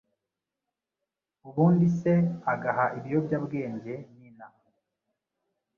[1.47, 2.13] ubundi se
[2.53, 4.47] agaha ibiyobyabwenge nyina,